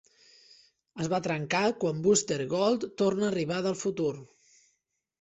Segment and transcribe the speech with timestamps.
[1.05, 4.13] Es va trencar quan Booster Gold torna a arribar del futur.